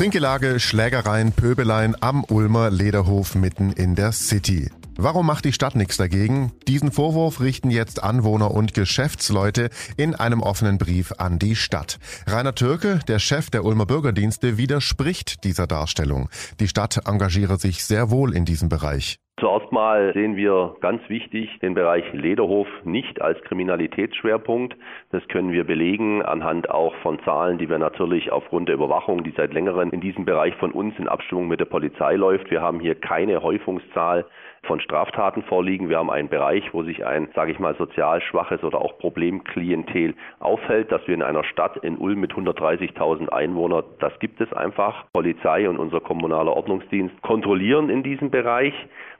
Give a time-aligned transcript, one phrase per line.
[0.00, 4.70] Trinkgelage, Schlägereien, Pöbeleien am Ulmer Lederhof mitten in der City.
[4.96, 6.52] Warum macht die Stadt nichts dagegen?
[6.66, 9.68] Diesen Vorwurf richten jetzt Anwohner und Geschäftsleute
[9.98, 11.98] in einem offenen Brief an die Stadt.
[12.26, 16.30] Rainer Türke, der Chef der Ulmer Bürgerdienste, widerspricht dieser Darstellung.
[16.60, 19.18] Die Stadt engagiere sich sehr wohl in diesem Bereich.
[19.40, 24.76] Zuerst mal sehen wir ganz wichtig den Bereich Lederhof nicht als Kriminalitätsschwerpunkt.
[25.12, 29.32] Das können wir belegen anhand auch von Zahlen, die wir natürlich aufgrund der Überwachung, die
[29.34, 32.50] seit längerem in diesem Bereich von uns in Abstimmung mit der Polizei läuft.
[32.50, 34.26] Wir haben hier keine Häufungszahl
[34.70, 35.88] von Straftaten vorliegen.
[35.88, 40.14] Wir haben einen Bereich, wo sich ein, sage ich mal, sozial schwaches oder auch Problemklientel
[40.38, 45.06] aufhält, dass wir in einer Stadt in Ulm mit 130.000 Einwohnern, das gibt es einfach.
[45.12, 48.72] Polizei und unser kommunaler Ordnungsdienst kontrollieren in diesem Bereich.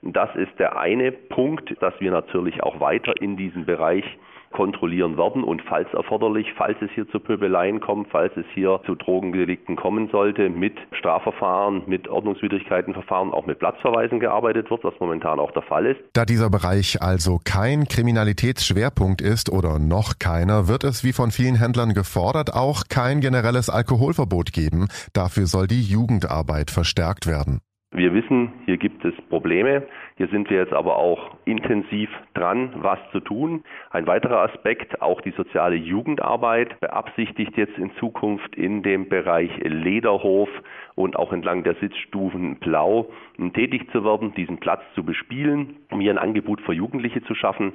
[0.03, 4.05] Das ist der eine Punkt, dass wir natürlich auch weiter in diesem Bereich
[4.53, 8.95] kontrollieren werden und falls erforderlich, falls es hier zu Pöbeleien kommt, falls es hier zu
[8.95, 15.53] Drogendelikten kommen sollte, mit Strafverfahren, mit Ordnungswidrigkeitenverfahren, auch mit Platzverweisen gearbeitet wird, was momentan auch
[15.53, 16.01] der Fall ist.
[16.13, 21.57] Da dieser Bereich also kein Kriminalitätsschwerpunkt ist oder noch keiner, wird es wie von vielen
[21.57, 24.89] Händlern gefordert auch kein generelles Alkoholverbot geben.
[25.13, 27.61] Dafür soll die Jugendarbeit verstärkt werden.
[27.93, 29.83] Wir wissen, hier gibt es Probleme.
[30.17, 33.65] Hier sind wir jetzt aber auch intensiv dran, was zu tun.
[33.91, 40.49] Ein weiterer Aspekt, auch die soziale Jugendarbeit beabsichtigt jetzt in Zukunft in dem Bereich Lederhof
[40.95, 43.11] und auch entlang der Sitzstufen Blau
[43.55, 47.73] tätig zu werden, diesen Platz zu bespielen, um hier ein Angebot für Jugendliche zu schaffen.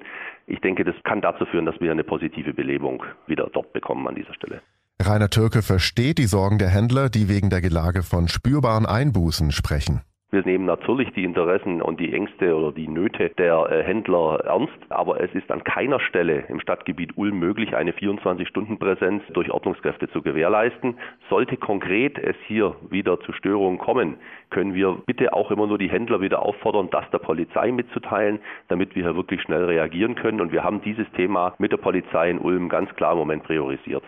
[0.47, 4.15] Ich denke, das kann dazu führen, dass wir eine positive Belebung wieder dort bekommen an
[4.15, 4.61] dieser Stelle.
[5.01, 10.01] Rainer Türke versteht die Sorgen der Händler, die wegen der Gelage von spürbaren Einbußen sprechen.
[10.31, 14.73] Wir nehmen natürlich die Interessen und die Ängste oder die Nöte der äh, Händler ernst,
[14.89, 20.21] aber es ist an keiner Stelle im Stadtgebiet Ulm möglich, eine 24-Stunden-Präsenz durch Ordnungskräfte zu
[20.21, 20.97] gewährleisten.
[21.29, 24.17] Sollte konkret es hier wieder zu Störungen kommen,
[24.49, 28.95] können wir bitte auch immer nur die Händler wieder auffordern, das der Polizei mitzuteilen, damit
[28.95, 30.41] wir hier wirklich schnell reagieren können.
[30.41, 34.03] Und wir haben dieses Thema mit der Polizei in Ulm ganz klar im Moment priorisiert.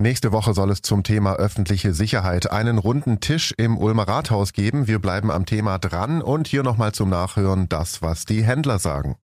[0.00, 4.86] Nächste Woche soll es zum Thema öffentliche Sicherheit einen runden Tisch im Ulmer Rathaus geben.
[4.86, 9.16] Wir bleiben am Thema dran und hier nochmal zum Nachhören das, was die Händler sagen.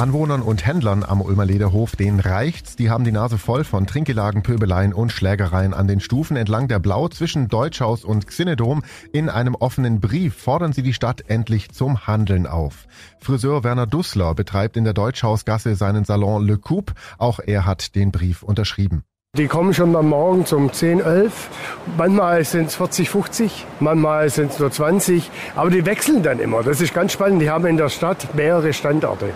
[0.00, 2.74] Anwohnern und Händlern am Ulmer Lederhof, denen reicht's.
[2.74, 6.78] Die haben die Nase voll von Trinkgelagen, Pöbeleien und Schlägereien an den Stufen entlang der
[6.78, 8.82] Blau zwischen Deutschhaus und Xinedom.
[9.12, 12.86] In einem offenen Brief fordern sie die Stadt endlich zum Handeln auf.
[13.18, 16.94] Friseur Werner Dussler betreibt in der Deutschhausgasse seinen Salon Le Coupe.
[17.18, 19.04] Auch er hat den Brief unterschrieben.
[19.36, 21.48] Die kommen schon am Morgen um 10, 11.
[21.96, 25.30] Manchmal sind es 40, 50, manchmal sind es nur 20.
[25.54, 26.64] Aber die wechseln dann immer.
[26.64, 27.40] Das ist ganz spannend.
[27.40, 29.30] Die haben in der Stadt mehrere Standorte.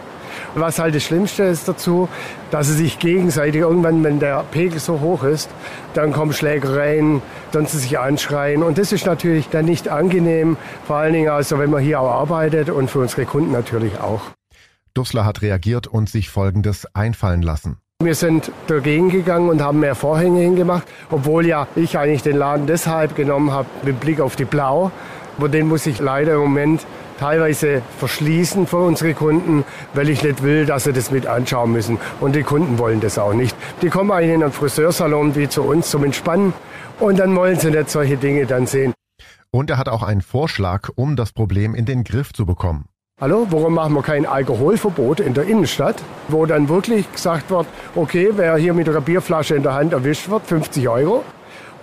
[0.57, 2.09] Was halt das Schlimmste ist dazu,
[2.51, 5.49] dass sie sich gegenseitig irgendwann, wenn der Pegel so hoch ist,
[5.95, 7.23] dann kommen Schlägereien,
[7.53, 8.65] dann sie sich anschreien.
[8.65, 10.57] Und das ist natürlich dann nicht angenehm,
[10.89, 14.23] vor allen Dingen also, wenn man hier auch arbeitet und für unsere Kunden natürlich auch.
[14.93, 17.79] Dussler hat reagiert und sich Folgendes einfallen lassen.
[18.05, 22.67] Wir sind dagegen gegangen und haben mehr Vorhänge hingemacht, obwohl ja ich eigentlich den Laden
[22.67, 24.91] deshalb genommen habe mit Blick auf die Blau.
[25.39, 26.87] Aber den muss ich leider im Moment
[27.19, 31.99] teilweise verschließen für unsere Kunden, weil ich nicht will, dass sie das mit anschauen müssen.
[32.21, 33.57] Und die Kunden wollen das auch nicht.
[33.83, 36.53] Die kommen eigentlich in einen Friseursalon wie zu uns zum Entspannen
[37.01, 38.93] und dann wollen sie nicht solche Dinge dann sehen.
[39.51, 42.87] Und er hat auch einen Vorschlag, um das Problem in den Griff zu bekommen.
[43.21, 48.31] Hallo, warum machen wir kein Alkoholverbot in der Innenstadt, wo dann wirklich gesagt wird, okay,
[48.35, 51.23] wer hier mit einer Bierflasche in der Hand erwischt wird, 50 Euro,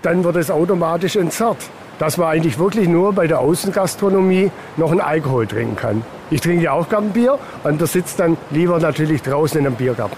[0.02, 1.70] dann wird es automatisch entzerrt
[2.02, 6.03] dass man eigentlich wirklich nur bei der Außengastronomie noch einen Alkohol trinken kann.
[6.31, 9.75] Ich trinke ja auch gern Bier und der sitzt dann lieber natürlich draußen in einem
[9.75, 10.18] Biergarten.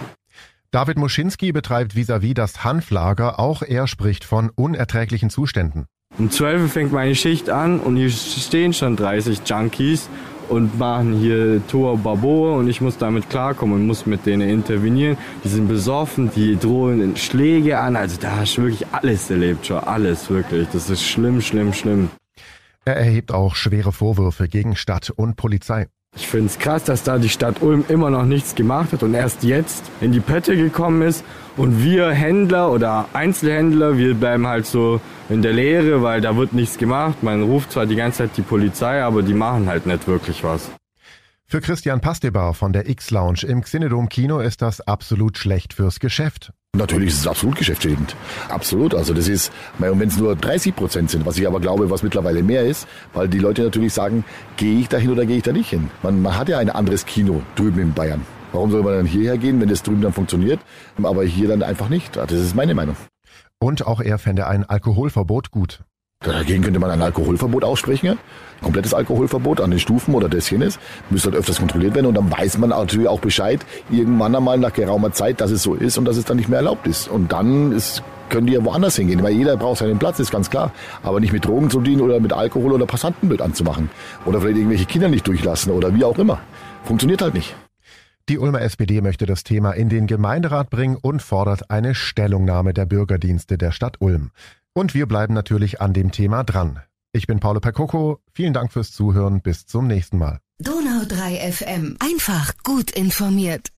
[0.72, 3.38] David Muschinski betreibt vis-à-vis -vis das Hanflager.
[3.38, 5.88] Auch er spricht von unerträglichen Zuständen.
[6.18, 10.08] Um 12 Uhr fängt meine Schicht an und hier stehen schon 30 Junkies
[10.54, 15.18] und machen hier Tor Babo und ich muss damit klarkommen und muss mit denen intervenieren.
[15.44, 17.96] Die sind besoffen, die drohen Schläge an.
[17.96, 20.68] Also da hast du wirklich alles erlebt schon, alles wirklich.
[20.72, 22.10] Das ist schlimm, schlimm, schlimm.
[22.86, 25.88] Er erhebt auch schwere Vorwürfe gegen Stadt und Polizei.
[26.16, 29.16] Ich finde es krass, dass da die Stadt Ulm immer noch nichts gemacht hat und
[29.16, 31.24] erst jetzt in die Pette gekommen ist.
[31.58, 36.54] Und wir Händler oder Einzelhändler, wir bleiben halt so in der Lehre, weil da wird
[36.54, 37.24] nichts gemacht.
[37.24, 40.72] Man ruft zwar die ganze Zeit die Polizei, aber die machen halt nicht wirklich was.
[41.46, 46.52] Für Christian Pastebar von der X-Lounge im Xenedom Kino ist das absolut schlecht fürs Geschäft.
[46.76, 48.16] Natürlich ist es absolut geschäftsschädigend.
[48.50, 48.96] Absolut.
[48.96, 52.42] Also das ist, wenn es nur 30 Prozent sind, was ich aber glaube, was mittlerweile
[52.42, 54.26] mehr ist, weil die Leute natürlich sagen,
[54.58, 55.92] gehe ich da hin oder gehe ich da nicht hin?
[56.02, 58.26] Man, man hat ja ein anderes Kino drüben in Bayern.
[58.54, 60.62] Warum soll man dann hierher gehen, wenn das drüben dann funktioniert,
[61.02, 62.16] aber hier dann einfach nicht?
[62.16, 62.96] Das ist meine Meinung.
[63.60, 65.84] Und auch er fände ein Alkoholverbot gut.
[66.24, 68.18] Dagegen könnte man ein Alkoholverbot aussprechen.
[68.62, 70.80] Komplettes Alkoholverbot an den Stufen oder das jenes.
[71.10, 74.72] Müsste halt öfters kontrolliert werden und dann weiß man natürlich auch Bescheid, irgendwann einmal nach
[74.72, 77.10] geraumer Zeit, dass es so ist und dass es dann nicht mehr erlaubt ist.
[77.10, 80.50] Und dann ist, können die ja woanders hingehen, weil jeder braucht seinen Platz, ist ganz
[80.50, 80.72] klar.
[81.04, 83.90] Aber nicht mit Drogen zu dienen oder mit Alkohol oder Passantenbild anzumachen.
[84.26, 86.40] Oder vielleicht irgendwelche Kinder nicht durchlassen oder wie auch immer.
[86.86, 87.54] Funktioniert halt nicht.
[88.30, 92.86] Die Ulmer SPD möchte das Thema in den Gemeinderat bringen und fordert eine Stellungnahme der
[92.86, 94.32] Bürgerdienste der Stadt Ulm.
[94.76, 96.82] Und wir bleiben natürlich an dem Thema dran.
[97.12, 98.20] Ich bin Paolo Percoco.
[98.34, 99.42] Vielen Dank fürs Zuhören.
[99.42, 100.40] Bis zum nächsten Mal.
[100.58, 101.98] Donau 3 FM.
[102.00, 103.70] Einfach gut informiert.